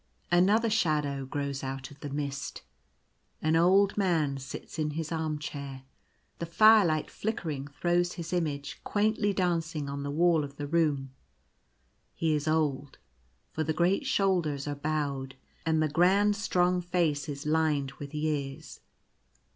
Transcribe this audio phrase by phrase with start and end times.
[0.31, 2.63] Another shadow grows out of the mist.—
[3.43, 5.83] An Old Man sits in his armchair.
[6.39, 11.11] The firelight flicker ing throws his image, quaintly dancing, on the wall of the room.
[12.15, 12.97] He is old,
[13.51, 15.35] for the great shoulders are bowed,
[15.67, 18.79] and the grand strong face is lined with years.